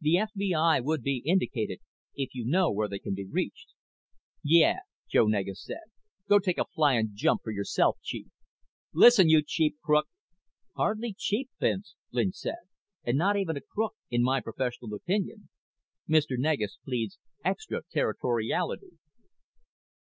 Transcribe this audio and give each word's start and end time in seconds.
The 0.00 0.14
FBI 0.34 0.82
would 0.82 1.02
be 1.04 1.22
indicated, 1.24 1.78
if 2.16 2.34
you 2.34 2.44
know 2.44 2.72
where 2.72 2.88
they 2.88 2.98
can 2.98 3.14
be 3.14 3.24
reached." 3.24 3.68
"Yeah," 4.42 4.80
Joe 5.08 5.26
Negus 5.26 5.62
said. 5.62 5.92
"Go 6.28 6.40
take 6.40 6.58
a 6.58 6.64
flying 6.64 7.12
jump 7.14 7.42
for 7.44 7.52
yourself, 7.52 7.98
Chief." 8.02 8.26
"Listen, 8.92 9.28
you 9.28 9.44
cheap 9.46 9.76
crook" 9.84 10.08
"Hardly 10.76 11.14
cheap, 11.16 11.50
Vince," 11.60 11.94
Lynch 12.10 12.34
said. 12.34 12.66
"And 13.04 13.16
not 13.16 13.36
even 13.36 13.56
a 13.56 13.60
crook, 13.60 13.94
in 14.10 14.24
my 14.24 14.40
professional 14.40 14.92
opinion. 14.92 15.50
Mr. 16.08 16.36
Negus 16.36 16.78
pleads 16.84 17.20
extra 17.44 17.82
territoriality." 17.84 18.98